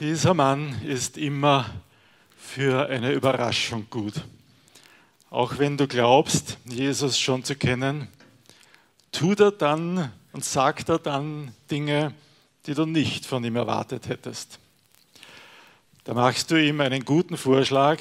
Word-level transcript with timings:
Dieser 0.00 0.32
Mann 0.32 0.80
ist 0.82 1.18
immer 1.18 1.66
für 2.36 2.88
eine 2.88 3.10
Überraschung 3.10 3.88
gut. 3.90 4.12
Auch 5.28 5.58
wenn 5.58 5.76
du 5.76 5.88
glaubst, 5.88 6.56
Jesus 6.66 7.18
schon 7.18 7.42
zu 7.42 7.56
kennen, 7.56 8.06
tut 9.10 9.40
er 9.40 9.50
dann 9.50 10.12
und 10.32 10.44
sagt 10.44 10.88
er 10.88 11.00
dann 11.00 11.52
Dinge, 11.68 12.14
die 12.66 12.74
du 12.74 12.86
nicht 12.86 13.26
von 13.26 13.42
ihm 13.42 13.56
erwartet 13.56 14.08
hättest. 14.08 14.60
Da 16.04 16.14
machst 16.14 16.52
du 16.52 16.62
ihm 16.62 16.80
einen 16.80 17.04
guten 17.04 17.36
Vorschlag, 17.36 17.98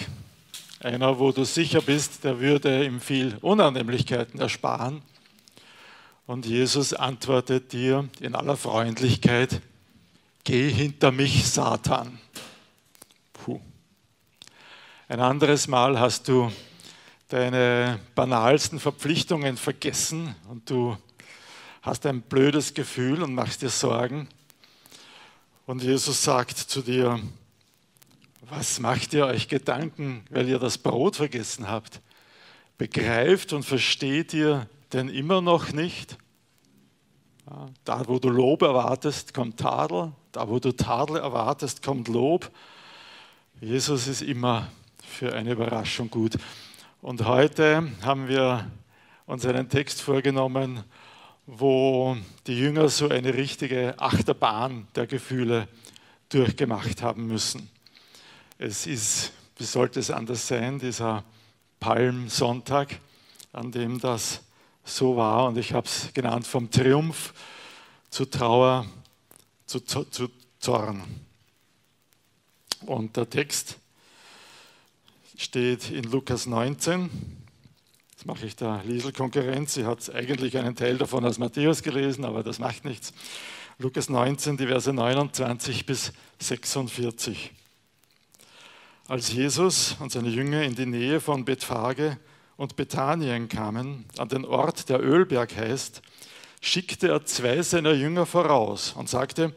einer, 0.82 1.18
wo 1.18 1.32
du 1.32 1.46
sicher 1.46 1.82
bist, 1.82 2.24
der 2.24 2.40
würde 2.40 2.86
ihm 2.86 3.02
viel 3.02 3.40
Unannehmlichkeiten 3.42 4.40
ersparen. 4.40 5.02
Und 6.28 6.46
Jesus 6.46 6.94
antwortet 6.94 7.74
dir 7.74 8.08
in 8.20 8.36
aller 8.36 8.56
Freundlichkeit, 8.56 9.64
geh 10.48 10.72
hinter 10.72 11.12
mich, 11.12 11.46
Satan. 11.46 12.18
Puh. 13.34 13.60
Ein 15.10 15.20
anderes 15.20 15.68
Mal 15.68 16.00
hast 16.00 16.30
du 16.30 16.50
deine 17.28 18.00
banalsten 18.16 18.80
Verpflichtungen 18.80 19.58
vergessen 19.58 20.34
und 20.48 20.70
du 20.70 20.98
hast 21.82 22.06
ein 22.06 22.22
blödes 22.22 22.74
Gefühl 22.74 23.24
und 23.24 23.36
machst 23.36 23.62
dir 23.62 23.68
Sorgen. 23.68 24.30
Und 25.66 25.84
Jesus 25.84 26.24
sagt 26.24 26.58
zu 26.58 26.82
dir, 26.82 27.20
was 28.44 28.80
macht 28.80 29.14
ihr 29.14 29.26
euch 29.26 29.50
Gedanken, 29.50 30.24
weil 30.30 30.48
ihr 30.48 30.60
das 30.60 30.78
Brot 30.78 31.18
vergessen 31.18 31.68
habt? 31.68 32.00
Begreift 32.78 33.52
und 33.52 33.64
versteht 33.64 34.34
ihr 34.34 34.70
denn 34.94 35.10
immer 35.10 35.42
noch 35.42 35.74
nicht? 35.74 36.18
Da, 37.84 38.08
wo 38.08 38.18
du 38.18 38.30
Lob 38.30 38.62
erwartest, 38.62 39.34
kommt 39.34 39.60
Tadel. 39.60 40.14
Da, 40.34 40.50
wo 40.50 40.60
du 40.60 40.74
Tadel 40.74 41.18
erwartest, 41.18 41.82
kommt 41.82 42.10
Lob. 42.10 42.52
Jesus 43.62 44.08
ist 44.08 44.22
immer 44.22 44.68
für 45.02 45.34
eine 45.34 45.54
Überraschung 45.54 46.10
gut. 46.10 46.38
Und 47.02 47.26
heute 47.26 47.90
haben 48.02 48.28
wir 48.28 48.70
uns 49.26 49.46
einen 49.46 49.70
Text 49.70 50.02
vorgenommen, 50.02 50.84
wo 51.46 52.18
die 52.46 52.60
Jünger 52.60 52.90
so 52.90 53.08
eine 53.08 53.34
richtige 53.36 53.96
Achterbahn 53.98 54.88
der 54.96 55.08
Gefühle 55.08 55.70
durchgemacht 56.28 57.02
haben 57.02 57.28
müssen. 57.28 57.70
Es 58.58 58.86
ist, 58.86 59.32
wie 59.58 59.64
sollte 59.64 60.02
es 60.02 60.12
anders 60.12 60.46
sein, 60.46 60.78
dieser 60.78 61.24
Palmsonntag, 61.80 63.00
an 63.54 63.72
dem 63.72 64.00
das 64.00 64.42
so 64.84 65.16
war. 65.16 65.48
Und 65.48 65.58
ich 65.58 65.72
habe 65.74 65.88
es 65.88 66.14
genannt 66.14 66.46
vom 66.46 66.70
Triumph 66.70 67.34
zu 68.10 68.26
Trauer 68.26 68.86
zu, 69.68 69.82
zu, 69.82 70.06
zu 70.06 70.30
Zorn. 70.60 71.04
Und 72.86 73.16
der 73.18 73.30
Text 73.30 73.78
steht 75.38 75.92
in 75.92 76.06
Lukas 76.06 76.48
19. 76.48 77.10
Jetzt 78.12 78.26
mache 78.26 78.46
ich 78.46 78.56
der 78.56 78.82
Liesel 78.86 79.12
Konkurrenz. 79.12 79.76
Sie 79.76 79.86
hat 79.86 80.10
eigentlich 80.14 80.58
einen 80.58 80.76
Teil 80.76 80.98
davon 80.98 81.26
aus 81.26 81.38
Matthäus 81.38 81.84
gelesen, 81.84 82.26
aber 82.26 82.42
das 82.42 82.58
macht 82.58 82.86
nichts. 82.86 83.14
Lukas 83.78 84.10
19, 84.10 84.58
die 84.58 84.66
Verse 84.66 84.92
29 84.92 85.86
bis 85.86 86.14
46. 86.40 87.52
Als 89.08 89.32
Jesus 89.32 89.96
und 90.00 90.12
seine 90.12 90.30
Jünger 90.30 90.64
in 90.64 90.76
die 90.76 90.88
Nähe 90.88 91.20
von 91.20 91.46
Bethphage 91.46 92.18
und 92.56 92.76
Bethanien 92.76 93.50
kamen, 93.50 94.06
an 94.18 94.30
den 94.30 94.46
Ort, 94.46 94.90
der 94.90 95.04
Ölberg 95.04 95.56
heißt, 95.56 96.02
schickte 96.62 97.10
er 97.10 97.26
zwei 97.26 97.62
seiner 97.62 97.94
Jünger 97.94 98.26
voraus 98.26 98.94
und 98.94 99.10
sagte, 99.10 99.54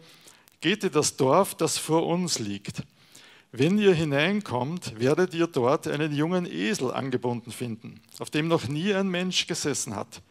geht 0.60 0.84
in 0.84 0.92
das 0.92 1.16
Dorf, 1.16 1.54
das 1.54 1.78
vor 1.78 2.06
uns 2.06 2.38
liegt. 2.38 2.82
Wenn 3.52 3.78
ihr 3.78 3.94
hineinkommt, 3.94 5.00
werdet 5.00 5.34
ihr 5.34 5.48
dort 5.48 5.88
einen 5.88 6.14
jungen 6.14 6.46
Esel 6.46 6.92
angebunden 6.92 7.50
finden, 7.50 8.00
auf 8.20 8.30
dem 8.30 8.46
noch 8.46 8.68
nie 8.68 8.94
ein 8.94 9.08
Mensch 9.08 9.46
gesessen 9.46 9.96
hat. 9.96 10.22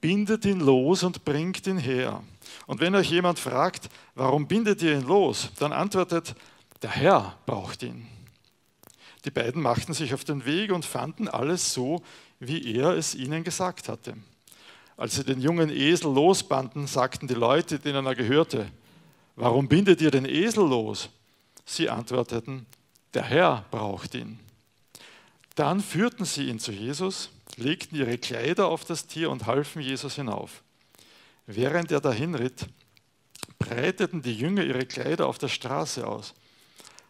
Bindet 0.00 0.44
ihn 0.44 0.58
los 0.58 1.04
und 1.04 1.24
bringt 1.24 1.66
ihn 1.68 1.78
her. 1.78 2.24
Und 2.66 2.80
wenn 2.80 2.96
euch 2.96 3.10
jemand 3.10 3.38
fragt, 3.38 3.88
warum 4.16 4.48
bindet 4.48 4.82
ihr 4.82 4.94
ihn 4.94 5.06
los, 5.06 5.50
dann 5.60 5.72
antwortet, 5.72 6.34
der 6.82 6.90
Herr 6.90 7.38
braucht 7.46 7.84
ihn. 7.84 8.08
Die 9.24 9.30
beiden 9.30 9.62
machten 9.62 9.92
sich 9.92 10.12
auf 10.12 10.24
den 10.24 10.44
Weg 10.44 10.72
und 10.72 10.84
fanden 10.84 11.28
alles 11.28 11.72
so, 11.72 12.02
wie 12.40 12.74
er 12.74 12.90
es 12.90 13.14
ihnen 13.14 13.44
gesagt 13.44 13.88
hatte. 13.88 14.16
Als 15.02 15.16
sie 15.16 15.24
den 15.24 15.40
jungen 15.40 15.68
Esel 15.68 16.14
losbanden, 16.14 16.86
sagten 16.86 17.26
die 17.26 17.34
Leute, 17.34 17.80
denen 17.80 18.06
er 18.06 18.14
gehörte, 18.14 18.70
warum 19.34 19.66
bindet 19.66 20.00
ihr 20.00 20.12
den 20.12 20.24
Esel 20.24 20.64
los? 20.64 21.08
Sie 21.64 21.90
antworteten, 21.90 22.66
der 23.12 23.24
Herr 23.24 23.64
braucht 23.72 24.14
ihn. 24.14 24.38
Dann 25.56 25.80
führten 25.80 26.24
sie 26.24 26.48
ihn 26.48 26.60
zu 26.60 26.70
Jesus, 26.70 27.30
legten 27.56 27.98
ihre 27.98 28.16
Kleider 28.16 28.68
auf 28.68 28.84
das 28.84 29.08
Tier 29.08 29.28
und 29.30 29.46
halfen 29.46 29.82
Jesus 29.82 30.14
hinauf. 30.14 30.62
Während 31.46 31.90
er 31.90 32.00
dahin 32.00 32.36
ritt, 32.36 32.66
breiteten 33.58 34.22
die 34.22 34.36
Jünger 34.36 34.62
ihre 34.62 34.86
Kleider 34.86 35.26
auf 35.26 35.38
der 35.38 35.48
Straße 35.48 36.06
aus. 36.06 36.32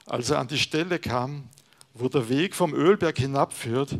Als 0.06 0.30
er 0.30 0.38
an 0.38 0.48
die 0.48 0.58
Stelle 0.58 0.98
kam, 0.98 1.50
wo 1.92 2.08
der 2.08 2.30
Weg 2.30 2.54
vom 2.54 2.72
Ölberg 2.72 3.18
hinabführt, 3.18 3.98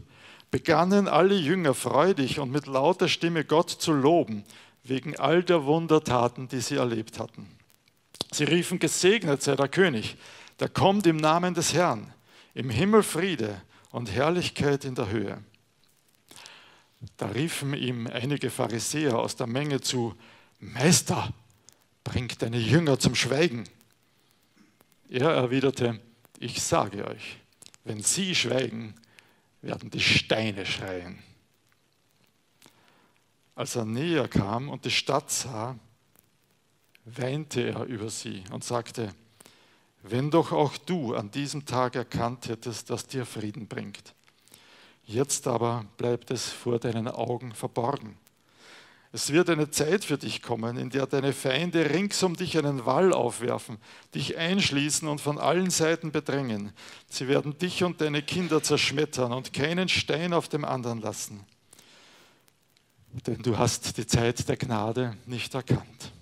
begannen 0.52 1.08
alle 1.08 1.34
Jünger 1.34 1.74
freudig 1.74 2.38
und 2.38 2.52
mit 2.52 2.66
lauter 2.66 3.08
Stimme 3.08 3.44
Gott 3.44 3.70
zu 3.70 3.92
loben, 3.92 4.44
wegen 4.84 5.18
all 5.18 5.42
der 5.42 5.64
Wundertaten, 5.64 6.46
die 6.46 6.60
sie 6.60 6.76
erlebt 6.76 7.18
hatten. 7.18 7.48
Sie 8.30 8.44
riefen, 8.44 8.78
gesegnet 8.78 9.42
sei 9.42 9.56
der 9.56 9.68
König, 9.68 10.16
der 10.60 10.68
kommt 10.68 11.06
im 11.06 11.16
Namen 11.16 11.54
des 11.54 11.72
Herrn, 11.72 12.12
im 12.54 12.68
Himmel 12.68 13.02
Friede 13.02 13.62
und 13.90 14.12
Herrlichkeit 14.12 14.84
in 14.84 14.94
der 14.94 15.08
Höhe. 15.08 15.42
Da 17.16 17.26
riefen 17.28 17.72
ihm 17.74 18.06
einige 18.06 18.50
Pharisäer 18.50 19.18
aus 19.18 19.36
der 19.36 19.46
Menge 19.46 19.80
zu, 19.80 20.14
Meister, 20.60 21.32
bring 22.04 22.28
deine 22.38 22.58
Jünger 22.58 22.98
zum 22.98 23.14
Schweigen. 23.14 23.64
Er 25.08 25.30
erwiderte, 25.30 25.98
ich 26.38 26.62
sage 26.62 27.06
euch, 27.06 27.38
wenn 27.84 28.02
sie 28.02 28.34
schweigen, 28.34 28.94
werden 29.62 29.90
die 29.90 30.00
Steine 30.00 30.66
schreien. 30.66 31.18
Als 33.54 33.76
er 33.76 33.84
näher 33.84 34.28
kam 34.28 34.68
und 34.68 34.84
die 34.84 34.90
Stadt 34.90 35.30
sah, 35.30 35.78
weinte 37.04 37.62
er 37.62 37.84
über 37.84 38.10
sie 38.10 38.44
und 38.50 38.64
sagte, 38.64 39.14
wenn 40.02 40.30
doch 40.30 40.52
auch 40.52 40.76
du 40.76 41.14
an 41.14 41.30
diesem 41.30 41.64
Tag 41.64 41.94
erkannt 41.94 42.48
hättest, 42.48 42.90
dass 42.90 43.06
dir 43.06 43.24
Frieden 43.24 43.68
bringt. 43.68 44.14
Jetzt 45.04 45.46
aber 45.46 45.84
bleibt 45.96 46.30
es 46.30 46.48
vor 46.48 46.78
deinen 46.78 47.08
Augen 47.08 47.54
verborgen. 47.54 48.16
Es 49.14 49.30
wird 49.30 49.50
eine 49.50 49.70
Zeit 49.70 50.06
für 50.06 50.16
dich 50.16 50.40
kommen, 50.40 50.78
in 50.78 50.88
der 50.88 51.06
deine 51.06 51.34
Feinde 51.34 51.90
rings 51.90 52.22
um 52.22 52.34
dich 52.34 52.56
einen 52.56 52.86
Wall 52.86 53.12
aufwerfen, 53.12 53.76
dich 54.14 54.38
einschließen 54.38 55.06
und 55.06 55.20
von 55.20 55.38
allen 55.38 55.68
Seiten 55.68 56.12
bedrängen. 56.12 56.72
Sie 57.10 57.28
werden 57.28 57.58
dich 57.58 57.84
und 57.84 58.00
deine 58.00 58.22
Kinder 58.22 58.62
zerschmettern 58.62 59.34
und 59.34 59.52
keinen 59.52 59.90
Stein 59.90 60.32
auf 60.32 60.48
dem 60.48 60.64
anderen 60.64 61.02
lassen. 61.02 61.44
Denn 63.26 63.42
du 63.42 63.58
hast 63.58 63.98
die 63.98 64.06
Zeit 64.06 64.48
der 64.48 64.56
Gnade 64.56 65.14
nicht 65.26 65.54
erkannt. 65.54 66.12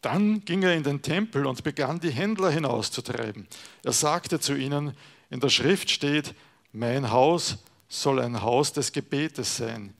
Dann 0.00 0.46
ging 0.46 0.62
er 0.62 0.74
in 0.74 0.82
den 0.82 1.02
Tempel 1.02 1.44
und 1.44 1.62
begann 1.62 2.00
die 2.00 2.10
Händler 2.10 2.50
hinauszutreiben. 2.50 3.46
Er 3.82 3.92
sagte 3.92 4.40
zu 4.40 4.56
ihnen, 4.56 4.96
in 5.28 5.40
der 5.40 5.50
Schrift 5.50 5.90
steht, 5.90 6.34
mein 6.72 7.10
Haus 7.10 7.58
soll 7.86 8.18
ein 8.18 8.40
Haus 8.40 8.72
des 8.72 8.92
Gebetes 8.92 9.58
sein 9.58 9.92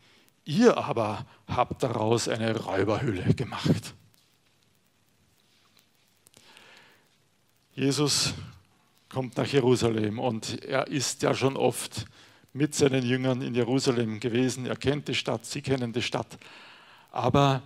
Ihr 0.47 0.77
aber 0.79 1.27
habt 1.49 1.83
daraus 1.83 2.29
eine 2.29 2.57
Räuberhülle 2.57 3.35
gemacht. 3.35 3.95
Jesus 7.75 8.33
kommt 9.09 9.37
nach 9.37 9.47
Jerusalem 9.47 10.21
und 10.21 10.63
er 10.63 10.87
ist 10.87 11.23
ja 11.23 11.35
schon 11.35 11.57
oft 11.57 12.07
mit 12.53 12.77
seinen 12.77 13.05
Jüngern 13.05 13.43
in 13.43 13.57
Jerusalem 13.57 14.21
gewesen. 14.21 14.67
Er 14.67 14.77
kennt 14.77 15.09
die 15.09 15.17
Stadt, 15.17 15.45
sie 15.45 15.63
kennen 15.63 15.93
die 15.93 16.01
Stadt. 16.01 16.39
Aber 17.11 17.61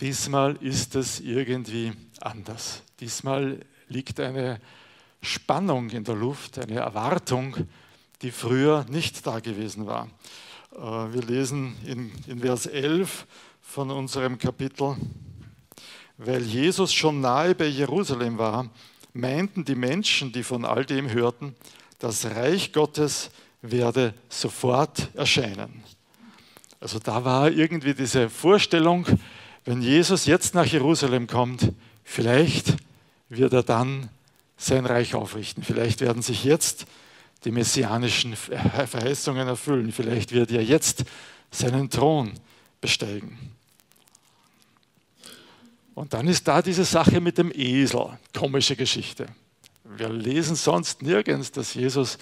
diesmal 0.00 0.56
ist 0.62 0.94
es 0.96 1.20
irgendwie 1.20 1.92
anders. 2.22 2.82
Diesmal 3.00 3.60
liegt 3.88 4.18
eine 4.18 4.60
Spannung 5.20 5.90
in 5.90 6.04
der 6.04 6.14
Luft, 6.14 6.58
eine 6.58 6.80
Erwartung, 6.80 7.54
die 8.22 8.30
früher 8.30 8.86
nicht 8.88 9.26
da 9.26 9.40
gewesen 9.40 9.86
war. 9.86 10.08
Äh, 10.74 11.12
wir 11.12 11.22
lesen 11.22 11.76
in, 11.86 12.10
in 12.26 12.40
Vers 12.40 12.66
11 12.66 13.26
von 13.60 13.90
unserem 13.90 14.38
Kapitel, 14.38 14.96
weil 16.18 16.42
Jesus 16.42 16.92
schon 16.92 17.20
nahe 17.20 17.54
bei 17.54 17.66
Jerusalem 17.66 18.38
war, 18.38 18.68
meinten 19.12 19.64
die 19.64 19.74
Menschen, 19.74 20.32
die 20.32 20.42
von 20.42 20.64
all 20.64 20.84
dem 20.84 21.10
hörten, 21.10 21.54
das 21.98 22.26
Reich 22.26 22.72
Gottes 22.72 23.30
werde 23.62 24.14
sofort 24.28 25.08
erscheinen. 25.14 25.82
Also 26.80 26.98
da 26.98 27.24
war 27.24 27.50
irgendwie 27.50 27.94
diese 27.94 28.28
Vorstellung, 28.28 29.06
wenn 29.64 29.80
Jesus 29.80 30.26
jetzt 30.26 30.54
nach 30.54 30.66
Jerusalem 30.66 31.26
kommt, 31.26 31.72
vielleicht 32.02 32.76
wird 33.28 33.52
er 33.54 33.62
dann 33.62 34.10
sein 34.56 34.84
Reich 34.84 35.14
aufrichten. 35.14 35.62
Vielleicht 35.62 36.00
werden 36.00 36.22
sich 36.22 36.44
jetzt 36.44 36.86
die 37.44 37.50
messianischen 37.50 38.36
Verheißungen 38.36 39.46
erfüllen. 39.46 39.92
Vielleicht 39.92 40.32
wird 40.32 40.50
er 40.50 40.62
jetzt 40.62 41.04
seinen 41.50 41.90
Thron 41.90 42.32
besteigen. 42.80 43.38
Und 45.94 46.12
dann 46.12 46.26
ist 46.26 46.48
da 46.48 46.60
diese 46.60 46.84
Sache 46.84 47.20
mit 47.20 47.38
dem 47.38 47.52
Esel, 47.54 48.18
komische 48.36 48.74
Geschichte. 48.74 49.26
Wir 49.84 50.08
lesen 50.08 50.56
sonst 50.56 51.02
nirgends, 51.02 51.52
dass 51.52 51.74
Jesus 51.74 52.18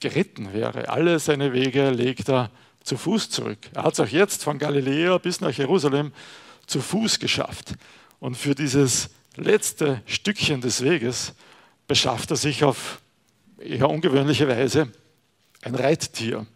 geritten 0.00 0.52
wäre. 0.52 0.88
Alle 0.88 1.18
seine 1.18 1.52
Wege 1.52 1.90
legt 1.90 2.28
er 2.28 2.50
zu 2.84 2.96
Fuß 2.96 3.30
zurück. 3.30 3.58
Er 3.74 3.82
hat 3.82 3.94
es 3.94 4.00
auch 4.00 4.06
jetzt 4.06 4.44
von 4.44 4.58
Galiläa 4.58 5.18
bis 5.18 5.40
nach 5.40 5.50
Jerusalem 5.50 6.12
zu 6.66 6.80
Fuß 6.80 7.18
geschafft. 7.18 7.74
Und 8.20 8.36
für 8.36 8.54
dieses 8.54 9.10
letzte 9.36 10.02
Stückchen 10.06 10.60
des 10.60 10.82
Weges 10.82 11.34
beschafft 11.88 12.30
er 12.30 12.36
sich 12.36 12.62
auf 12.62 13.00
eher 13.58 13.88
ungewöhnliche 13.88 14.48
Weise 14.48 14.92
ein 15.62 15.74
Reittier. 15.74 16.46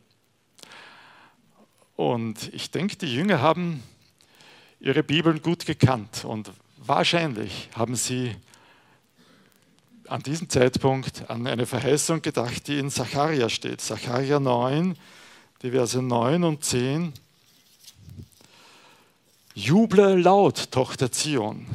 Und 1.96 2.52
ich 2.54 2.70
denke, 2.70 2.96
die 2.96 3.14
Jünger 3.14 3.40
haben 3.40 3.82
ihre 4.80 5.02
Bibeln 5.02 5.42
gut 5.42 5.66
gekannt 5.66 6.24
und 6.24 6.50
wahrscheinlich 6.78 7.68
haben 7.74 7.94
sie 7.94 8.34
an 10.08 10.22
diesem 10.22 10.48
Zeitpunkt 10.48 11.30
an 11.30 11.46
eine 11.46 11.66
Verheißung 11.66 12.22
gedacht, 12.22 12.66
die 12.66 12.78
in 12.78 12.90
Zacharia 12.90 13.48
steht. 13.48 13.80
Zacharia 13.80 14.40
9, 14.40 14.96
die 15.62 15.70
Verse 15.70 16.02
9 16.02 16.44
und 16.44 16.64
10. 16.64 17.12
Juble 19.54 20.16
laut, 20.16 20.70
Tochter 20.70 21.12
Zion. 21.12 21.66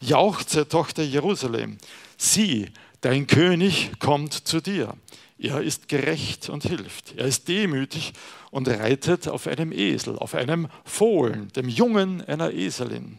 Jauchze, 0.00 0.68
Tochter 0.68 1.02
Jerusalem. 1.02 1.78
Sieh, 2.16 2.70
dein 3.06 3.28
König 3.28 3.92
kommt 4.00 4.32
zu 4.32 4.60
dir. 4.60 4.92
Er 5.38 5.62
ist 5.62 5.88
gerecht 5.88 6.48
und 6.48 6.64
hilft. 6.64 7.14
Er 7.16 7.26
ist 7.26 7.46
demütig 7.46 8.12
und 8.50 8.66
reitet 8.66 9.28
auf 9.28 9.46
einem 9.46 9.70
Esel, 9.70 10.18
auf 10.18 10.34
einem 10.34 10.66
Fohlen, 10.84 11.52
dem 11.52 11.68
Jungen 11.68 12.20
einer 12.22 12.52
Eselin. 12.52 13.16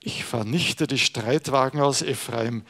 Ich 0.00 0.24
vernichte 0.24 0.86
die 0.86 0.98
Streitwagen 0.98 1.80
aus 1.80 2.02
Ephraim 2.02 2.64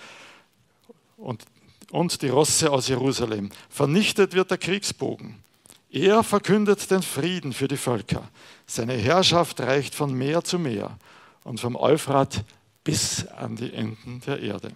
und, 1.17 1.45
und 1.91 2.23
die 2.23 2.29
Rosse 2.29 2.71
aus 2.71 2.87
Jerusalem. 2.87 3.51
Vernichtet 3.69 4.35
wird 4.35 4.53
der 4.53 4.59
Kriegsbogen. 4.59 5.43
Er 5.91 6.23
verkündet 6.23 6.89
den 6.89 7.03
Frieden 7.03 7.53
für 7.53 7.67
die 7.67 7.77
Völker. 7.77 8.29
Seine 8.67 8.95
Herrschaft 8.95 9.61
reicht 9.61 9.97
von 9.97 10.15
Meer 10.15 10.45
zu 10.45 10.61
Meer 10.61 10.97
und 11.43 11.59
vom 11.59 11.75
Euphrat 11.75 12.45
bis 12.85 13.27
an 13.27 13.57
die 13.57 13.73
Enden 13.73 14.21
der 14.25 14.39
Erde. 14.39 14.71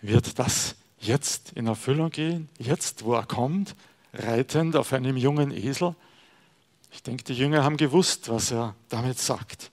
Wird 0.00 0.38
das 0.38 0.76
jetzt 1.00 1.52
in 1.54 1.66
Erfüllung 1.66 2.10
gehen? 2.10 2.48
Jetzt, 2.58 3.04
wo 3.04 3.14
er 3.14 3.26
kommt, 3.26 3.74
reitend 4.12 4.76
auf 4.76 4.92
einem 4.92 5.16
jungen 5.16 5.50
Esel? 5.50 5.94
Ich 6.92 7.02
denke, 7.02 7.24
die 7.24 7.34
Jünger 7.34 7.64
haben 7.64 7.76
gewusst, 7.76 8.28
was 8.28 8.50
er 8.50 8.74
damit 8.88 9.18
sagt. 9.18 9.70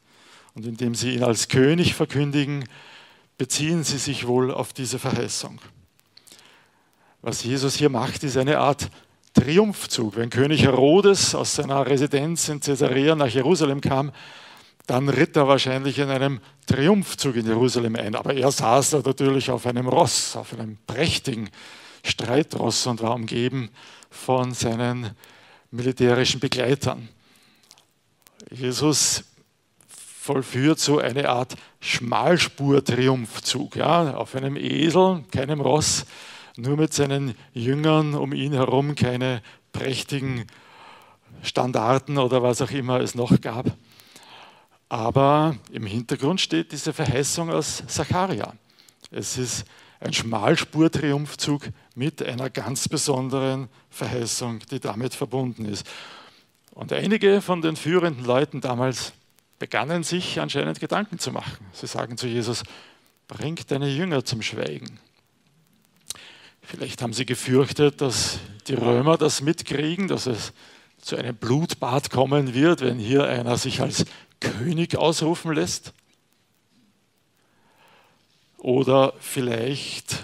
Und 0.54 0.66
indem 0.66 0.95
sie 0.95 1.16
ihn 1.16 1.24
als 1.24 1.48
König 1.48 1.94
verkündigen, 1.94 2.66
beziehen 3.38 3.83
sie 3.83 3.98
sich 3.98 4.27
wohl 4.27 4.51
auf 4.51 4.74
diese 4.74 5.00
Verheißung. 5.00 5.60
Was 7.21 7.44
Jesus 7.44 7.75
hier 7.75 7.89
macht, 7.89 8.24
ist 8.24 8.38
eine 8.38 8.60
Art 8.60 8.89
Triumphzug. 9.33 10.16
Wenn 10.16 10.30
König 10.30 10.63
Herodes 10.63 11.36
aus 11.36 11.56
seiner 11.56 11.86
Residenz 11.86 12.48
in 12.50 12.60
Caesarea 12.62 13.16
nach 13.16 13.28
Jerusalem 13.28 13.81
kam, 13.81 14.12
dann 14.88 15.10
ritt 15.10 15.36
er 15.36 15.48
wahrscheinlich 15.48 16.00
in 16.00 16.10
einem 16.10 16.40
Triumphzug 16.68 17.36
in 17.36 17.48
Jerusalem 17.48 17.96
ein. 17.96 18.16
Aber 18.16 18.34
er 18.34 18.52
saß 18.52 18.92
da 18.92 19.02
natürlich 19.04 19.50
auf 19.50 19.66
einem 19.66 19.88
Ross, 19.88 20.36
auf 20.36 20.54
einem 20.54 20.78
prächtigen 20.86 21.50
Streitross 22.04 22.86
und 22.88 23.02
war 23.02 23.16
umgeben 23.16 23.70
von 24.10 24.54
seinen 24.54 25.12
militärischen 25.72 26.40
Begleitern. 26.40 27.10
Jesus 28.52 29.24
vollführt 29.88 30.80
so 30.80 31.00
eine 31.00 31.30
Art 31.30 31.56
Schmalspur-Triumphzug, 31.81 33.76
ja, 33.76 34.16
auf 34.16 34.36
einem 34.36 34.56
Esel, 34.56 35.24
keinem 35.31 35.62
Ross, 35.62 36.06
nur 36.58 36.78
mit 36.78 36.94
seinen 36.94 37.36
Jüngern 37.54 38.16
um 38.16 38.34
ihn 38.34 38.54
herum, 38.54 38.96
keine 38.96 39.42
prächtigen 39.72 40.46
Standarten 41.44 42.18
oder 42.18 42.42
was 42.42 42.62
auch 42.62 42.72
immer 42.72 43.02
es 43.02 43.14
noch 43.14 43.40
gab. 43.42 43.68
Aber 44.90 45.56
im 45.72 45.86
Hintergrund 45.86 46.42
steht 46.42 46.72
diese 46.72 46.94
Verheißung 46.94 47.50
aus 47.50 47.84
Zacharia. 47.88 48.54
Es 49.12 49.38
ist 49.38 49.66
ein 50.00 50.14
Schmalspur-Triumphzug 50.14 51.70
mit 51.96 52.22
einer 52.22 52.50
ganz 52.50 52.88
besonderen 52.88 53.70
Verheißung, 53.90 54.60
die 54.72 54.80
damit 54.80 55.16
verbunden 55.16 55.66
ist. 55.66 55.88
Und 56.72 56.92
einige 56.94 57.42
von 57.42 57.62
den 57.62 57.76
führenden 57.76 58.26
Leuten 58.26 58.62
damals 58.62 59.14
begannen 59.58 60.04
sich 60.04 60.40
anscheinend 60.40 60.80
Gedanken 60.80 61.18
zu 61.18 61.31
machen. 61.31 61.66
Sie 61.72 61.88
sagen 61.88 62.18
zu 62.18 62.28
Jesus, 62.28 62.64
bring 63.28 63.58
deine 63.68 63.88
Jünger 63.88 64.26
zum 64.26 64.42
Schweigen. 64.42 65.00
Vielleicht 66.62 67.02
haben 67.02 67.14
sie 67.14 67.26
gefürchtet, 67.26 68.02
dass 68.02 68.40
die 68.68 68.74
Römer 68.74 69.18
das 69.18 69.42
mitkriegen, 69.42 70.08
dass 70.08 70.26
es 70.26 70.52
zu 70.98 71.16
einem 71.16 71.36
Blutbad 71.36 72.10
kommen 72.10 72.54
wird, 72.54 72.81
wenn 72.81 72.98
hier 72.98 73.26
einer 73.26 73.58
sich 73.58 73.81
als 73.81 74.06
König 74.45 74.95
ausrufen 74.95 75.53
lässt? 75.53 75.94
Oder 78.57 79.13
vielleicht 79.19 80.24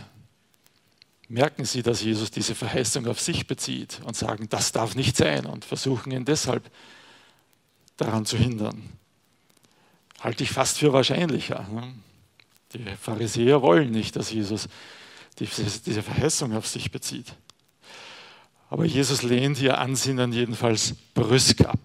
merken 1.27 1.65
sie, 1.65 1.81
dass 1.81 2.01
Jesus 2.01 2.31
diese 2.31 2.55
Verheißung 2.55 3.07
auf 3.07 3.19
sich 3.19 3.47
bezieht 3.47 4.01
und 4.03 4.15
sagen, 4.15 4.49
das 4.49 4.71
darf 4.71 4.95
nicht 4.95 5.15
sein 5.15 5.45
und 5.45 5.65
versuchen 5.65 6.11
ihn 6.11 6.25
deshalb 6.25 6.69
daran 7.97 8.25
zu 8.25 8.37
hindern. 8.37 8.83
Halte 10.19 10.43
ich 10.43 10.51
fast 10.51 10.79
für 10.79 10.93
wahrscheinlicher. 10.93 11.67
Ne? 11.71 11.93
Die 12.73 12.83
Pharisäer 12.95 13.61
wollen 13.61 13.91
nicht, 13.91 14.15
dass 14.15 14.31
Jesus 14.31 14.67
diese 15.39 16.03
Verheißung 16.03 16.55
auf 16.55 16.67
sich 16.67 16.91
bezieht. 16.91 17.33
Aber 18.69 18.85
Jesus 18.85 19.23
lehnt 19.23 19.59
ihr 19.61 19.77
Ansinnen 19.77 20.31
jedenfalls 20.33 20.95
brüsk 21.13 21.61
ab 21.61 21.79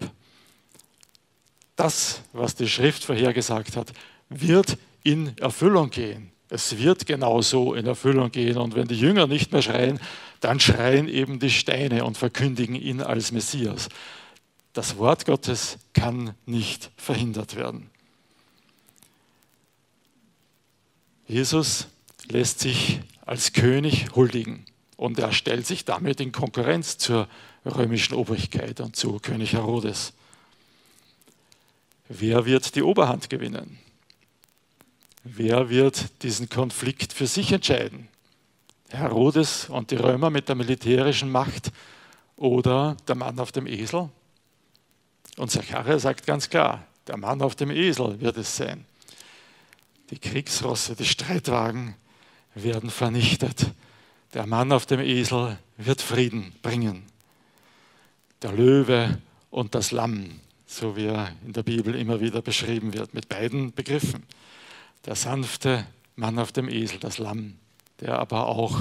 das, 1.77 2.23
was 2.33 2.55
die 2.55 2.69
Schrift 2.69 3.05
vorhergesagt 3.05 3.77
hat, 3.77 3.93
wird 4.29 4.79
in 5.03 5.37
Erfüllung 5.39 5.91
gehen. 5.91 6.33
Es 6.49 6.79
wird 6.79 7.07
genauso 7.07 7.75
in 7.75 7.87
Erfüllung 7.87 8.31
gehen. 8.31 8.57
Und 8.57 8.75
wenn 8.75 8.89
die 8.89 8.99
Jünger 8.99 9.27
nicht 9.27 9.53
mehr 9.53 9.63
schreien, 9.63 10.01
dann 10.41 10.61
schreien 10.61 11.09
eben 11.09 11.39
die 11.39 11.51
Steine 11.51 12.05
und 12.05 12.17
verkündigen 12.17 12.77
ihn 12.77 13.03
als 13.03 13.33
Messias. 13.33 13.89
Das 14.73 14.97
Wort 14.97 15.27
Gottes 15.27 15.79
kann 15.93 16.35
nicht 16.45 16.91
verhindert 16.97 17.57
werden. 17.57 17.91
Jesus 21.27 21.89
lässt 22.29 22.61
sich 22.61 23.01
als 23.25 23.53
König 23.53 24.15
huldigen 24.15 24.65
und 24.97 25.19
er 25.19 25.33
stellt 25.33 25.67
sich 25.67 25.85
damit 25.85 26.21
in 26.21 26.31
Konkurrenz 26.31 26.99
zur 26.99 27.29
römischen 27.65 28.15
Obrigkeit 28.15 28.81
und 28.81 28.95
zu 28.95 29.19
König 29.19 29.55
Herodes. 29.55 30.13
Wer 32.09 32.47
wird 32.47 32.75
die 32.77 32.83
Oberhand 32.83 33.29
gewinnen? 33.29 33.79
Wer 35.25 35.69
wird 35.69 36.23
diesen 36.23 36.49
Konflikt 36.49 37.13
für 37.13 37.27
sich 37.27 37.51
entscheiden? 37.51 38.09
Herodes 38.91 39.69
und 39.69 39.91
die 39.91 39.97
Römer 39.97 40.31
mit 40.31 40.49
der 40.49 40.55
militärischen 40.55 41.31
Macht 41.31 41.73
oder 42.37 42.97
der 43.09 43.17
Mann 43.17 43.41
auf 43.41 43.51
dem 43.51 43.67
Esel? 43.67 44.09
Und 45.37 45.51
Zachariah 45.51 45.99
sagt 45.99 46.27
ganz 46.27 46.49
klar, 46.49 46.87
der 47.09 47.17
Mann 47.17 47.43
auf 47.43 47.57
dem 47.57 47.71
Esel 47.71 48.21
wird 48.21 48.37
es 48.37 48.57
sein. 48.57 48.85
Die 50.11 50.19
Kriegsrosse, 50.19 50.95
die 50.95 51.05
Streitwagen 51.05 51.97
werden 52.55 52.91
vernichtet. 52.91 53.73
Der 54.33 54.47
Mann 54.47 54.71
auf 54.71 54.87
dem 54.87 55.01
Esel 55.01 55.59
wird 55.77 56.01
Frieden 56.01 56.53
bringen. 56.63 57.05
Der 58.43 58.53
Löwe 58.53 59.19
und 59.51 59.75
das 59.75 59.91
Lamm 59.91 60.41
so 60.67 60.97
wie 60.97 61.07
er 61.07 61.33
in 61.47 61.53
der 61.53 61.63
Bibel 61.63 61.95
immer 61.95 62.21
wieder 62.21 62.43
beschrieben 62.43 62.93
wird, 62.93 63.15
mit 63.15 63.29
beiden 63.29 63.73
Begriffen. 63.73 64.25
Der 65.07 65.15
sanfte 65.15 65.87
Mann 66.17 66.39
auf 66.39 66.53
dem 66.53 66.69
Esel, 66.69 66.99
das 66.99 67.19
Lamm, 67.19 67.57
der 68.01 68.19
aber 68.19 68.47
auch 68.49 68.81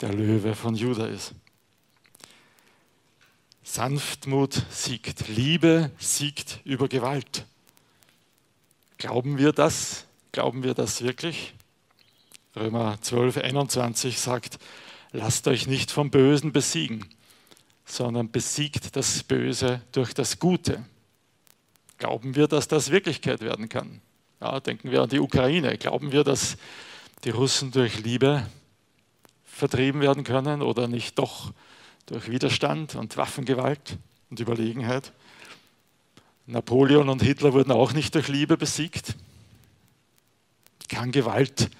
der 0.00 0.12
Löwe 0.12 0.54
von 0.54 0.74
Juda 0.74 1.06
ist. 1.06 1.34
Sanftmut 3.62 4.62
siegt, 4.70 5.28
Liebe 5.28 5.90
siegt 5.98 6.60
über 6.64 6.88
Gewalt. 6.88 7.44
Glauben 8.96 9.38
wir 9.38 9.52
das? 9.52 10.06
Glauben 10.32 10.62
wir 10.62 10.74
das 10.74 11.02
wirklich? 11.02 11.52
Römer 12.54 13.00
12, 13.02 13.38
21 13.38 14.18
sagt, 14.18 14.58
lasst 15.12 15.46
euch 15.48 15.66
nicht 15.66 15.90
vom 15.90 16.10
Bösen 16.10 16.52
besiegen, 16.52 17.04
sondern 17.86 18.30
besiegt 18.30 18.96
das 18.96 19.22
Böse 19.22 19.80
durch 19.92 20.12
das 20.12 20.38
Gute. 20.38 20.84
Glauben 21.98 22.34
wir, 22.34 22.48
dass 22.48 22.68
das 22.68 22.90
Wirklichkeit 22.90 23.40
werden 23.40 23.68
kann? 23.68 24.02
Ja, 24.40 24.60
denken 24.60 24.90
wir 24.90 25.02
an 25.02 25.08
die 25.08 25.20
Ukraine. 25.20 25.78
Glauben 25.78 26.12
wir, 26.12 26.24
dass 26.24 26.58
die 27.24 27.30
Russen 27.30 27.70
durch 27.70 28.02
Liebe 28.02 28.46
vertrieben 29.44 30.02
werden 30.02 30.24
können 30.24 30.60
oder 30.60 30.88
nicht 30.88 31.18
doch 31.18 31.52
durch 32.04 32.28
Widerstand 32.28 32.96
und 32.96 33.16
Waffengewalt 33.16 33.96
und 34.30 34.40
Überlegenheit? 34.40 35.12
Napoleon 36.46 37.08
und 37.08 37.22
Hitler 37.22 37.52
wurden 37.54 37.72
auch 37.72 37.92
nicht 37.92 38.14
durch 38.14 38.28
Liebe 38.28 38.56
besiegt. 38.56 39.16
Kann 40.88 41.12
Gewalt 41.12 41.70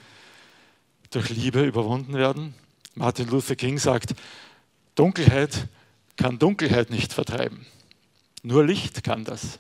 durch 1.10 1.30
Liebe 1.30 1.64
überwunden 1.64 2.14
werden? 2.14 2.54
Martin 2.94 3.28
Luther 3.28 3.54
King 3.54 3.78
sagt, 3.78 4.14
Dunkelheit 4.94 5.68
kann 6.16 6.38
Dunkelheit 6.38 6.90
nicht 6.90 7.12
vertreiben. 7.12 7.66
Nur 8.42 8.64
Licht 8.64 9.04
kann 9.04 9.24
das. 9.24 9.58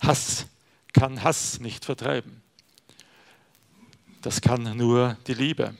Hass 0.00 0.46
kann 0.92 1.22
Hass 1.22 1.60
nicht 1.60 1.84
vertreiben. 1.84 2.42
Das 4.22 4.40
kann 4.40 4.76
nur 4.76 5.16
die 5.26 5.34
Liebe. 5.34 5.74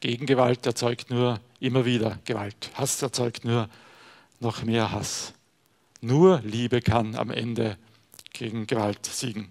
Gegengewalt 0.00 0.64
erzeugt 0.66 1.10
nur 1.10 1.40
immer 1.60 1.84
wieder 1.84 2.18
Gewalt. 2.24 2.70
Hass 2.74 3.00
erzeugt 3.02 3.44
nur 3.44 3.68
noch 4.40 4.62
mehr 4.62 4.90
Hass. 4.90 5.34
Nur 6.00 6.40
Liebe 6.40 6.80
kann 6.80 7.14
am 7.16 7.30
Ende 7.30 7.78
gegen 8.32 8.66
Gewalt 8.66 9.06
siegen. 9.06 9.48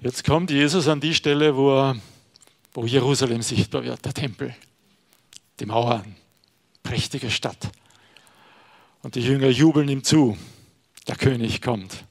Jetzt 0.00 0.24
kommt 0.24 0.50
Jesus 0.50 0.86
an 0.88 1.00
die 1.00 1.14
Stelle, 1.14 1.56
wo, 1.56 1.72
er, 1.72 1.96
wo 2.78 2.86
Jerusalem 2.86 3.42
sichtbar 3.42 3.82
wird, 3.82 4.04
der 4.04 4.14
Tempel, 4.14 4.54
die 5.58 5.66
Mauern, 5.66 6.14
prächtige 6.84 7.28
Stadt. 7.28 7.72
Und 9.02 9.16
die 9.16 9.20
Jünger 9.20 9.48
jubeln 9.48 9.88
ihm 9.88 10.04
zu, 10.04 10.38
der 11.08 11.16
König 11.16 11.60
kommt. 11.60 12.04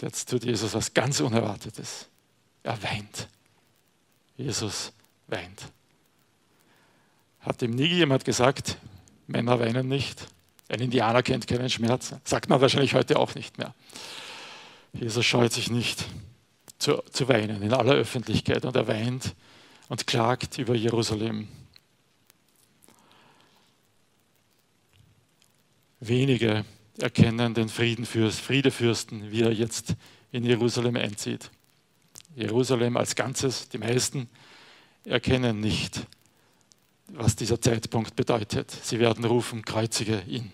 Jetzt 0.00 0.30
tut 0.30 0.42
Jesus 0.42 0.72
was 0.72 0.94
ganz 0.94 1.20
Unerwartetes. 1.20 2.08
Er 2.62 2.82
weint. 2.82 3.28
Jesus 4.38 4.94
weint. 5.26 5.70
Hat 7.40 7.60
ihm 7.60 7.72
nie 7.72 7.88
jemand 7.88 8.24
gesagt, 8.24 8.78
Männer 9.26 9.60
weinen 9.60 9.86
nicht. 9.86 10.28
Ein 10.68 10.80
Indianer 10.80 11.22
kennt 11.22 11.46
keinen 11.46 11.68
Schmerz. 11.68 12.14
Sagt 12.24 12.48
man 12.48 12.62
wahrscheinlich 12.62 12.94
heute 12.94 13.18
auch 13.18 13.34
nicht 13.34 13.58
mehr. 13.58 13.74
Jesus 14.94 15.26
scheut 15.26 15.52
sich 15.52 15.70
nicht 15.70 16.06
zu, 16.78 17.02
zu 17.10 17.28
weinen 17.28 17.62
in 17.62 17.72
aller 17.72 17.94
Öffentlichkeit 17.94 18.64
und 18.64 18.76
er 18.76 18.86
weint 18.88 19.34
und 19.88 20.06
klagt 20.06 20.58
über 20.58 20.74
Jerusalem. 20.74 21.48
Wenige 26.00 26.64
erkennen 26.98 27.54
den 27.54 27.68
Friedefürsten, 27.68 29.30
wie 29.30 29.42
er 29.42 29.52
jetzt 29.52 29.94
in 30.32 30.44
Jerusalem 30.44 30.96
einzieht. 30.96 31.50
Jerusalem 32.34 32.96
als 32.96 33.14
Ganzes, 33.14 33.68
die 33.68 33.78
meisten 33.78 34.28
erkennen 35.04 35.60
nicht, 35.60 36.06
was 37.08 37.36
dieser 37.36 37.60
Zeitpunkt 37.60 38.16
bedeutet. 38.16 38.70
Sie 38.70 38.98
werden 38.98 39.24
rufen, 39.24 39.64
kreuzige 39.64 40.22
ihn. 40.26 40.52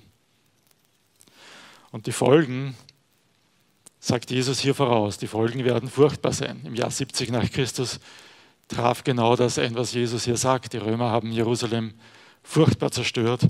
Und 1.90 2.06
die 2.06 2.12
Folgen, 2.12 2.76
sagt 4.02 4.32
Jesus 4.32 4.58
hier 4.58 4.74
voraus, 4.74 5.16
die 5.16 5.28
Folgen 5.28 5.64
werden 5.64 5.88
furchtbar 5.88 6.32
sein. 6.32 6.60
Im 6.64 6.74
Jahr 6.74 6.90
70 6.90 7.30
nach 7.30 7.48
Christus 7.48 8.00
traf 8.66 9.04
genau 9.04 9.36
das 9.36 9.60
ein, 9.60 9.76
was 9.76 9.92
Jesus 9.92 10.24
hier 10.24 10.36
sagt. 10.36 10.72
Die 10.72 10.78
Römer 10.78 11.10
haben 11.10 11.30
Jerusalem 11.30 11.94
furchtbar 12.42 12.90
zerstört. 12.90 13.42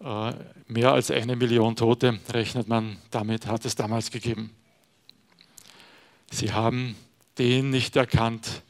Äh, 0.00 0.32
mehr 0.66 0.92
als 0.92 1.10
eine 1.10 1.34
Million 1.34 1.76
Tote 1.76 2.20
rechnet 2.30 2.68
man 2.68 2.98
damit, 3.10 3.46
hat 3.46 3.64
es 3.64 3.74
damals 3.74 4.10
gegeben. 4.10 4.50
Sie 6.30 6.52
haben 6.52 6.94
den 7.38 7.70
nicht 7.70 7.96
erkannt, 7.96 8.62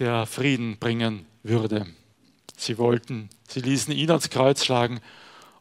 der 0.00 0.26
Frieden 0.26 0.76
bringen 0.78 1.24
würde. 1.42 1.86
Sie 2.58 2.76
wollten, 2.76 3.30
sie 3.48 3.60
ließen 3.60 3.94
ihn 3.94 4.10
ans 4.10 4.28
Kreuz 4.28 4.66
schlagen, 4.66 5.00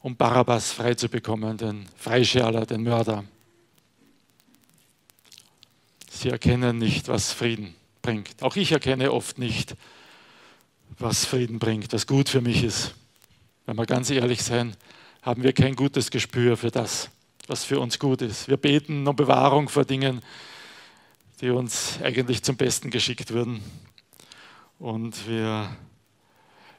um 0.01 0.17
Barabbas 0.17 0.74
freizubekommen, 0.74 1.55
den 1.55 1.86
Freischärler, 1.96 2.65
den 2.65 2.84
Mörder. 2.84 3.24
Sie 6.19 6.29
erkennen 6.29 6.79
nicht, 6.79 7.09
was 7.09 7.31
Frieden 7.31 7.75
bringt. 8.01 8.41
Auch 8.41 8.55
ich 8.55 8.71
erkenne 8.71 9.12
oft 9.12 9.38
nicht, 9.38 9.75
was 10.97 11.25
Frieden 11.25 11.59
bringt, 11.59 11.93
was 11.93 12.07
gut 12.07 12.27
für 12.27 12.41
mich 12.41 12.63
ist. 12.63 12.95
Wenn 13.67 13.75
wir 13.75 13.86
ganz 13.86 14.09
ehrlich 14.09 14.41
sein, 14.41 14.75
haben 15.21 15.43
wir 15.43 15.53
kein 15.53 15.75
gutes 15.75 16.09
Gespür 16.09 16.57
für 16.57 16.71
das, 16.71 17.12
was 17.45 17.65
für 17.65 17.79
uns 17.79 18.00
gut 18.00 18.24
ist. 18.24 18.47
Wir 18.47 18.57
beten 18.57 19.07
um 19.07 19.15
Bewahrung 19.15 19.69
vor 19.69 19.86
Dingen, 19.86 20.24
die 21.39 21.51
uns 21.51 22.00
eigentlich 22.01 22.41
zum 22.41 22.57
Besten 22.57 22.89
geschickt 22.89 23.29
würden. 23.29 23.62
Und 24.79 25.27
wir 25.27 25.69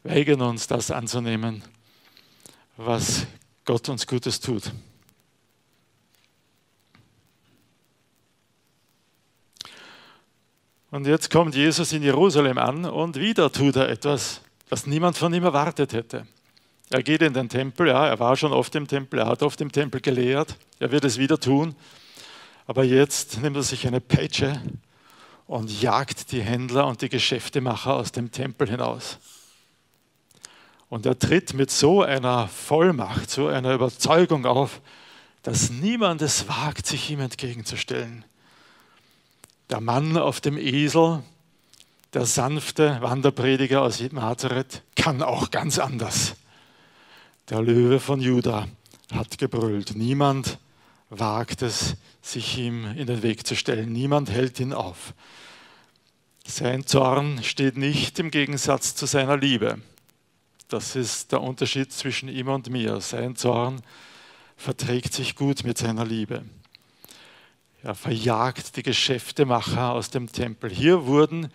weigern 0.02 0.40
uns, 0.40 0.66
das 0.66 0.90
anzunehmen, 0.90 1.62
was 2.76 3.24
Gott 3.64 3.88
uns 3.88 4.04
Gutes 4.04 4.40
tut. 4.40 4.72
Und 10.98 11.06
jetzt 11.06 11.30
kommt 11.30 11.54
Jesus 11.54 11.92
in 11.92 12.02
Jerusalem 12.02 12.58
an 12.58 12.84
und 12.84 13.14
wieder 13.14 13.52
tut 13.52 13.76
er 13.76 13.88
etwas, 13.88 14.40
was 14.68 14.84
niemand 14.84 15.16
von 15.16 15.32
ihm 15.32 15.44
erwartet 15.44 15.92
hätte. 15.92 16.26
Er 16.90 17.04
geht 17.04 17.22
in 17.22 17.32
den 17.32 17.48
Tempel, 17.48 17.86
ja, 17.86 18.08
er 18.08 18.18
war 18.18 18.34
schon 18.34 18.52
oft 18.52 18.74
im 18.74 18.88
Tempel, 18.88 19.20
er 19.20 19.28
hat 19.28 19.44
oft 19.44 19.60
im 19.60 19.70
Tempel 19.70 20.00
gelehrt, 20.00 20.56
er 20.80 20.90
wird 20.90 21.04
es 21.04 21.16
wieder 21.16 21.38
tun. 21.38 21.76
Aber 22.66 22.82
jetzt 22.82 23.40
nimmt 23.40 23.54
er 23.54 23.62
sich 23.62 23.86
eine 23.86 24.00
Peitsche 24.00 24.60
und 25.46 25.70
jagt 25.80 26.32
die 26.32 26.42
Händler 26.42 26.88
und 26.88 27.00
die 27.00 27.08
Geschäftemacher 27.08 27.94
aus 27.94 28.10
dem 28.10 28.32
Tempel 28.32 28.68
hinaus. 28.68 29.18
Und 30.88 31.06
er 31.06 31.16
tritt 31.16 31.54
mit 31.54 31.70
so 31.70 32.02
einer 32.02 32.48
Vollmacht, 32.48 33.30
so 33.30 33.46
einer 33.46 33.72
Überzeugung 33.72 34.46
auf, 34.46 34.80
dass 35.44 35.70
niemand 35.70 36.22
es 36.22 36.48
wagt, 36.48 36.86
sich 36.86 37.08
ihm 37.08 37.20
entgegenzustellen. 37.20 38.24
Der 39.70 39.80
Mann 39.80 40.16
auf 40.16 40.40
dem 40.40 40.56
Esel, 40.56 41.22
der 42.14 42.24
sanfte 42.24 42.98
Wanderprediger 43.02 43.82
aus 43.82 44.00
Nazareth, 44.12 44.82
kann 44.96 45.22
auch 45.22 45.50
ganz 45.50 45.78
anders. 45.78 46.36
Der 47.50 47.60
Löwe 47.60 48.00
von 48.00 48.20
Juda 48.20 48.66
hat 49.12 49.36
gebrüllt. 49.36 49.94
Niemand 49.94 50.58
wagt 51.10 51.62
es, 51.62 51.96
sich 52.22 52.56
ihm 52.58 52.86
in 52.96 53.06
den 53.06 53.22
Weg 53.22 53.46
zu 53.46 53.56
stellen. 53.56 53.92
Niemand 53.92 54.30
hält 54.30 54.58
ihn 54.58 54.72
auf. 54.72 55.12
Sein 56.46 56.86
Zorn 56.86 57.42
steht 57.42 57.76
nicht 57.76 58.18
im 58.18 58.30
Gegensatz 58.30 58.94
zu 58.94 59.04
seiner 59.04 59.36
Liebe. 59.36 59.78
Das 60.68 60.96
ist 60.96 61.32
der 61.32 61.42
Unterschied 61.42 61.92
zwischen 61.92 62.30
ihm 62.30 62.48
und 62.48 62.70
mir. 62.70 63.02
Sein 63.02 63.36
Zorn 63.36 63.82
verträgt 64.56 65.12
sich 65.12 65.36
gut 65.36 65.64
mit 65.64 65.76
seiner 65.76 66.06
Liebe. 66.06 66.44
Er 67.82 67.94
verjagt 67.94 68.76
die 68.76 68.82
Geschäftemacher 68.82 69.92
aus 69.92 70.10
dem 70.10 70.30
Tempel. 70.32 70.68
Hier 70.68 71.06
wurden 71.06 71.52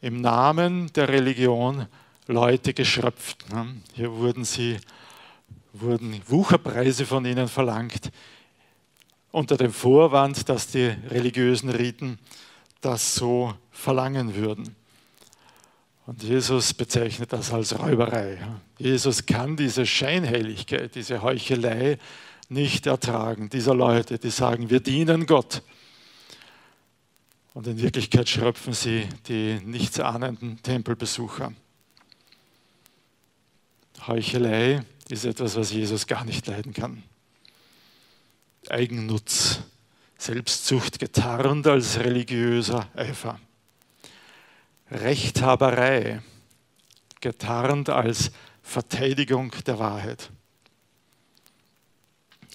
im 0.00 0.20
Namen 0.20 0.92
der 0.94 1.08
Religion 1.08 1.86
Leute 2.26 2.74
geschröpft. 2.74 3.48
Ne? 3.52 3.76
Hier 3.94 4.12
wurden, 4.12 4.44
sie, 4.44 4.78
wurden 5.72 6.20
Wucherpreise 6.26 7.06
von 7.06 7.24
ihnen 7.24 7.46
verlangt, 7.46 8.10
unter 9.30 9.56
dem 9.56 9.72
Vorwand, 9.72 10.48
dass 10.48 10.66
die 10.66 10.94
religiösen 11.10 11.70
Riten 11.70 12.18
das 12.80 13.14
so 13.14 13.54
verlangen 13.70 14.34
würden. 14.34 14.74
Und 16.06 16.24
Jesus 16.24 16.74
bezeichnet 16.74 17.32
das 17.32 17.52
als 17.52 17.78
Räuberei. 17.78 18.38
Jesus 18.78 19.24
kann 19.24 19.56
diese 19.56 19.86
Scheinheiligkeit, 19.86 20.96
diese 20.96 21.22
Heuchelei 21.22 21.98
nicht 22.52 22.86
ertragen, 22.86 23.48
dieser 23.48 23.74
Leute, 23.74 24.18
die 24.18 24.30
sagen, 24.30 24.70
wir 24.70 24.80
dienen 24.80 25.26
Gott. 25.26 25.62
Und 27.54 27.66
in 27.66 27.80
Wirklichkeit 27.80 28.28
schröpfen 28.28 28.72
sie 28.72 29.08
die 29.28 29.60
nichtsahnenden 29.64 30.62
Tempelbesucher. 30.62 31.52
Heuchelei 34.06 34.82
ist 35.08 35.24
etwas, 35.24 35.56
was 35.56 35.72
Jesus 35.72 36.06
gar 36.06 36.24
nicht 36.24 36.46
leiden 36.46 36.72
kann. 36.72 37.02
Eigennutz, 38.68 39.60
Selbstzucht 40.18 40.98
getarnt 40.98 41.66
als 41.66 41.98
religiöser 41.98 42.88
Eifer. 42.94 43.40
Rechthaberei, 44.90 46.22
getarnt 47.20 47.88
als 47.88 48.30
Verteidigung 48.62 49.52
der 49.66 49.78
Wahrheit. 49.78 50.30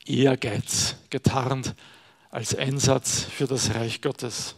Ehrgeiz, 0.10 0.96
getarnt 1.10 1.76
als 2.30 2.56
Einsatz 2.56 3.24
für 3.24 3.48
das 3.48 3.74
Reich 3.74 4.02
Gottes. 4.02 4.56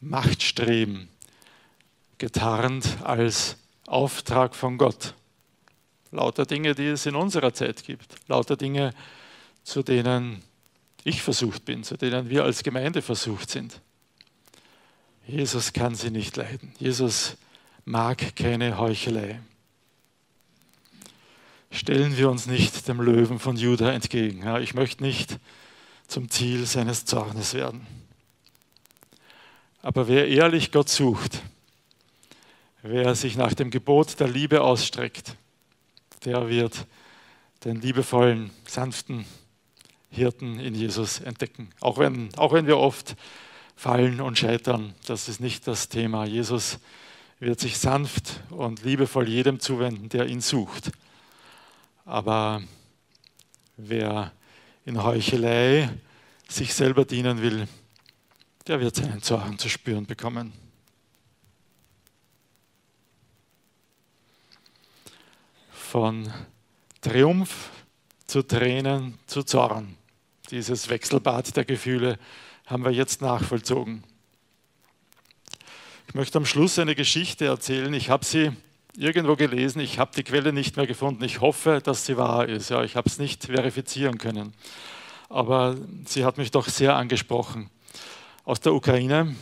Machtstreben, 0.00 1.08
getarnt 2.18 2.98
als 3.02 3.56
Auftrag 3.86 4.54
von 4.54 4.78
Gott. 4.78 5.14
Lauter 6.10 6.46
Dinge, 6.46 6.74
die 6.74 6.86
es 6.86 7.06
in 7.06 7.16
unserer 7.16 7.52
Zeit 7.52 7.84
gibt. 7.84 8.14
Lauter 8.28 8.56
Dinge, 8.56 8.94
zu 9.62 9.82
denen 9.82 10.42
ich 11.04 11.22
versucht 11.22 11.64
bin, 11.64 11.84
zu 11.84 11.96
denen 11.96 12.28
wir 12.28 12.44
als 12.44 12.62
Gemeinde 12.62 13.02
versucht 13.02 13.50
sind. 13.50 13.80
Jesus 15.26 15.72
kann 15.72 15.94
sie 15.94 16.10
nicht 16.10 16.36
leiden. 16.36 16.72
Jesus 16.78 17.36
mag 17.84 18.34
keine 18.36 18.78
Heuchelei. 18.78 19.40
Stellen 21.70 22.16
wir 22.16 22.30
uns 22.30 22.46
nicht 22.46 22.88
dem 22.88 23.00
Löwen 23.00 23.38
von 23.38 23.56
Juda 23.56 23.92
entgegen. 23.92 24.42
Ja, 24.42 24.58
ich 24.58 24.74
möchte 24.74 25.02
nicht 25.02 25.38
zum 26.06 26.30
Ziel 26.30 26.64
seines 26.64 27.04
Zornes 27.04 27.54
werden. 27.54 27.86
Aber 29.82 30.08
wer 30.08 30.28
ehrlich 30.28 30.72
Gott 30.72 30.88
sucht, 30.88 31.42
wer 32.82 33.14
sich 33.14 33.36
nach 33.36 33.54
dem 33.54 33.70
Gebot 33.70 34.18
der 34.18 34.28
Liebe 34.28 34.62
ausstreckt, 34.62 35.36
der 36.24 36.48
wird 36.48 36.86
den 37.64 37.80
liebevollen, 37.80 38.50
sanften 38.66 39.24
Hirten 40.10 40.58
in 40.58 40.74
Jesus 40.74 41.20
entdecken. 41.20 41.70
Auch 41.80 41.98
wenn, 41.98 42.34
auch 42.36 42.52
wenn 42.52 42.66
wir 42.66 42.78
oft 42.78 43.14
fallen 43.76 44.20
und 44.20 44.38
scheitern, 44.38 44.94
das 45.06 45.28
ist 45.28 45.40
nicht 45.40 45.66
das 45.66 45.88
Thema. 45.88 46.24
Jesus 46.24 46.78
wird 47.38 47.60
sich 47.60 47.78
sanft 47.78 48.40
und 48.50 48.82
liebevoll 48.82 49.28
jedem 49.28 49.60
zuwenden, 49.60 50.08
der 50.08 50.26
ihn 50.26 50.40
sucht. 50.40 50.90
Aber 52.08 52.62
wer 53.76 54.32
in 54.86 55.02
Heuchelei 55.02 55.90
sich 56.48 56.72
selber 56.72 57.04
dienen 57.04 57.42
will, 57.42 57.68
der 58.66 58.80
wird 58.80 58.96
seinen 58.96 59.20
Zorn 59.20 59.58
zu 59.58 59.68
spüren 59.68 60.06
bekommen. 60.06 60.54
Von 65.70 66.32
Triumph 67.02 67.68
zu 68.24 68.42
Tränen 68.42 69.18
zu 69.26 69.42
Zorn. 69.42 69.94
Dieses 70.50 70.88
Wechselbad 70.88 71.54
der 71.58 71.66
Gefühle 71.66 72.18
haben 72.64 72.86
wir 72.86 72.90
jetzt 72.90 73.20
nachvollzogen. 73.20 74.02
Ich 76.06 76.14
möchte 76.14 76.38
am 76.38 76.46
Schluss 76.46 76.78
eine 76.78 76.94
Geschichte 76.94 77.44
erzählen. 77.44 77.92
Ich 77.92 78.08
habe 78.08 78.24
sie 78.24 78.52
irgendwo 78.98 79.36
gelesen, 79.36 79.80
ich 79.80 79.98
habe 79.98 80.10
die 80.14 80.24
Quelle 80.24 80.52
nicht 80.52 80.76
mehr 80.76 80.86
gefunden. 80.86 81.22
Ich 81.22 81.40
hoffe, 81.40 81.80
dass 81.82 82.04
sie 82.04 82.16
wahr 82.16 82.48
ist. 82.48 82.70
Ja, 82.70 82.82
ich 82.82 82.96
habe 82.96 83.08
es 83.08 83.18
nicht 83.18 83.44
verifizieren 83.44 84.18
können. 84.18 84.52
Aber 85.28 85.76
sie 86.04 86.24
hat 86.24 86.36
mich 86.36 86.50
doch 86.50 86.68
sehr 86.68 86.96
angesprochen. 86.96 87.70
Aus 88.44 88.60
der 88.60 88.74
Ukraine. 88.74 89.36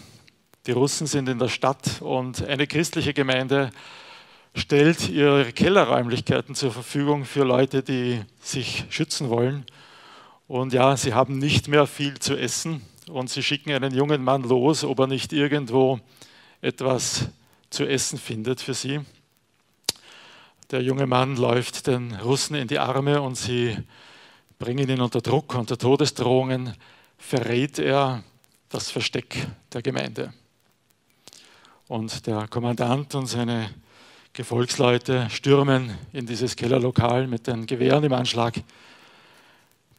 Die 0.67 0.73
Russen 0.73 1.07
sind 1.07 1.29
in 1.29 1.39
der 1.39 1.49
Stadt 1.49 2.03
und 2.03 2.45
eine 2.45 2.67
christliche 2.67 3.15
Gemeinde 3.15 3.71
stellt 4.55 5.09
ihre 5.09 5.53
Kellerräumlichkeiten 5.53 6.55
zur 6.55 6.73
Verfügung 6.73 7.25
für 7.25 7.45
Leute, 7.45 7.83
die 7.83 8.21
sich 8.41 8.85
schützen 8.91 9.31
wollen. 9.31 9.65
Und 10.49 10.73
ja, 10.73 10.97
sie 10.97 11.15
haben 11.15 11.39
nicht 11.39 11.69
mehr 11.69 11.87
viel 11.87 12.19
zu 12.19 12.37
essen 12.37 12.83
und 13.09 13.31
sie 13.31 13.43
schicken 13.43 13.73
einen 13.73 13.95
jungen 13.95 14.25
Mann 14.25 14.43
los, 14.43 14.83
ob 14.83 14.99
er 14.99 15.07
nicht 15.07 15.33
irgendwo 15.33 16.01
etwas 16.61 17.29
zu 17.71 17.87
essen 17.87 18.19
findet 18.19 18.61
für 18.61 18.75
sie. 18.75 19.01
Der 20.73 20.83
junge 20.83 21.07
Mann 21.07 21.37
läuft 21.37 21.87
den 21.87 22.13
Russen 22.17 22.57
in 22.57 22.67
die 22.67 22.81
Arme 22.81 23.23
und 23.23 23.37
sie 23.37 23.77
bringen 24.59 24.89
ihn 24.89 25.01
unter 25.01 25.21
Druck, 25.21 25.55
unter 25.55 25.79
Todesdrohungen, 25.79 26.75
verrät 27.19 27.79
er 27.79 28.25
das 28.69 28.91
Versteck 28.91 29.47
der 29.73 29.83
Gemeinde. 29.83 30.33
Und 31.87 32.27
der 32.27 32.49
Kommandant 32.49 33.15
und 33.15 33.27
seine 33.29 33.71
Gefolgsleute 34.33 35.31
stürmen 35.31 35.97
in 36.13 36.27
dieses 36.27 36.57
Kellerlokal 36.57 37.29
mit 37.29 37.47
den 37.47 37.67
Gewehren 37.67 38.03
im 38.03 38.13
Anschlag, 38.13 38.55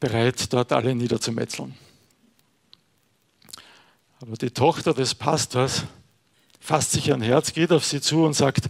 bereit, 0.02 0.52
dort 0.52 0.74
alle 0.74 0.94
niederzumetzeln. 0.96 1.76
Aber 4.20 4.36
die 4.36 4.52
Tochter 4.52 4.94
des 4.94 5.16
Pastors 5.16 5.86
fasst 6.60 6.92
sich 6.92 7.14
ein 7.14 7.22
Herz, 7.22 7.54
geht 7.54 7.72
auf 7.72 7.86
sie 7.86 8.02
zu 8.02 8.26
und 8.26 8.34
sagt, 8.34 8.70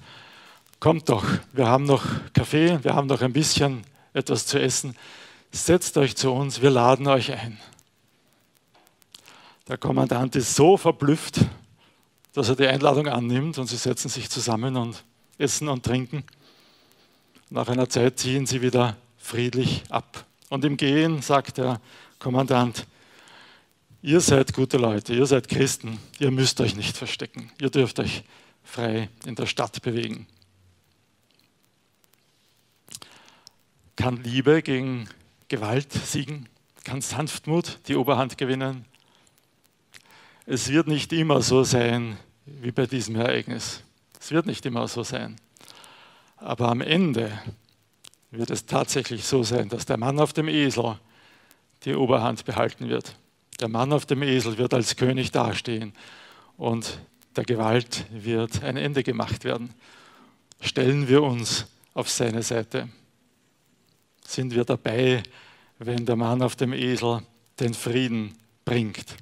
kommt 0.80 1.10
doch, 1.10 1.26
wir 1.54 1.68
haben 1.68 1.86
noch 1.86 2.04
Kaffee, 2.34 2.80
wir 2.84 2.94
haben 2.94 3.08
noch 3.08 3.22
ein 3.22 3.34
bisschen 3.34 3.84
etwas 4.14 4.46
zu 4.46 4.60
essen, 4.60 4.96
setzt 5.52 5.98
euch 5.98 6.16
zu 6.16 6.32
uns, 6.32 6.62
wir 6.62 6.70
laden 6.70 7.08
euch 7.08 7.32
ein. 7.32 7.58
Der 9.68 9.78
Kommandant 9.78 10.36
ist 10.36 10.56
so 10.56 10.78
verblüfft, 10.78 11.40
dass 12.34 12.50
er 12.50 12.56
die 12.56 12.68
Einladung 12.68 13.08
annimmt 13.08 13.58
und 13.58 13.68
sie 13.68 13.76
setzen 13.76 14.10
sich 14.10 14.30
zusammen 14.30 14.78
und 14.78 15.04
essen 15.38 15.68
und 15.68 15.84
trinken. 15.84 16.24
Nach 17.50 17.68
einer 17.68 17.90
Zeit 17.90 18.20
ziehen 18.20 18.46
sie 18.46 18.62
wieder 18.62 18.96
friedlich 19.18 19.84
ab. 19.90 20.26
Und 20.50 20.64
im 20.64 20.78
Gehen 20.78 21.22
sagt 21.22 21.58
der 21.58 21.82
Kommandant, 22.20 22.86
ihr 24.02 24.22
seid 24.22 24.54
gute 24.54 24.78
Leute, 24.78 25.14
ihr 25.14 25.26
seid 25.26 25.50
Christen, 25.50 26.00
ihr 26.20 26.32
müsst 26.32 26.62
euch 26.62 26.76
nicht 26.76 26.96
verstecken, 26.96 27.52
ihr 27.60 27.70
dürft 27.70 28.00
euch 28.00 28.24
frei 28.64 29.10
in 29.26 29.36
der 29.36 29.46
Stadt 29.46 29.82
bewegen. 29.82 30.28
Kann 33.98 34.24
Liebe 34.24 34.62
gegen 34.62 35.10
Gewalt 35.48 35.92
siegen? 35.92 36.48
Kann 36.84 37.02
Sanftmut 37.02 37.80
die 37.88 37.96
Oberhand 37.96 38.38
gewinnen? 38.38 38.86
Es 40.46 40.70
wird 40.70 40.88
nicht 40.88 41.12
immer 41.12 41.42
so 41.42 41.64
sein 41.64 42.18
wie 42.46 42.72
bei 42.72 42.86
diesem 42.86 43.16
Ereignis. 43.16 43.84
Es 44.22 44.32
wird 44.32 44.46
nicht 44.46 44.66
immer 44.68 44.88
so 44.88 45.04
sein. 45.04 45.36
Aber 46.38 46.70
am 46.70 46.82
Ende 46.82 47.32
wird 48.30 48.52
es 48.52 48.68
tatsächlich 48.68 49.26
so 49.26 49.42
sein, 49.42 49.68
dass 49.68 49.88
der 49.88 49.98
Mann 49.98 50.20
auf 50.20 50.32
dem 50.32 50.48
Esel 50.48 51.00
die 51.84 51.96
Oberhand 51.96 52.46
behalten 52.46 52.90
wird. 52.90 53.16
Der 53.60 53.68
Mann 53.68 53.92
auf 53.92 54.06
dem 54.06 54.22
Esel 54.22 54.60
wird 54.60 54.76
als 54.76 54.96
König 54.96 55.32
dastehen 55.32 55.92
und 56.56 57.00
der 57.36 57.46
Gewalt 57.46 58.06
wird 58.12 58.64
ein 58.64 58.78
Ende 58.78 59.02
gemacht 59.02 59.44
werden. 59.44 59.74
Stellen 60.62 61.08
wir 61.08 61.24
uns 61.24 61.66
auf 61.96 62.12
seine 62.12 62.44
Seite. 62.44 62.90
Sind 64.28 64.54
wir 64.54 64.66
dabei, 64.66 65.24
wenn 65.80 66.06
der 66.06 66.18
Mann 66.18 66.42
auf 66.42 66.58
dem 66.58 66.74
Esel 66.74 67.22
den 67.62 67.74
Frieden 67.74 68.38
bringt? 68.66 69.16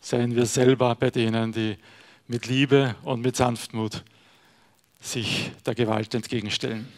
Seien 0.00 0.34
wir 0.34 0.46
selber 0.46 0.94
bei 0.94 1.10
denen, 1.10 1.52
die 1.52 1.76
mit 2.26 2.46
Liebe 2.46 2.96
und 3.02 3.20
mit 3.20 3.36
Sanftmut 3.36 4.02
sich 4.98 5.52
der 5.66 5.74
Gewalt 5.74 6.14
entgegenstellen. 6.14 6.88